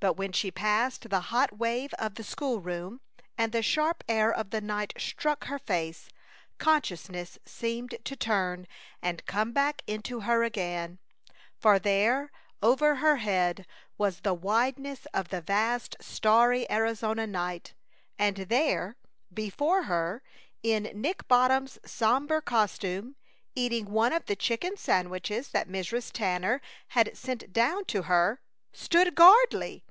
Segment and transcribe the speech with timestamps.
[0.00, 3.00] But when she passed the hot wave of the school room,
[3.38, 6.10] and the sharp air of the night struck her face,
[6.58, 8.66] consciousness seemed to turn
[9.00, 10.98] and come back into her again;
[11.58, 12.30] for there
[12.62, 13.66] over her head
[13.96, 17.72] was the wideness of the vast, starry Arizona night,
[18.18, 18.96] and there,
[19.32, 20.22] before her,
[20.62, 23.16] in Nick Bottom's somber costume,
[23.54, 26.12] eating one of the chicken sandwiches that Mrs.
[26.12, 28.42] Tanner had sent down to her,
[28.74, 29.82] stood Gardley!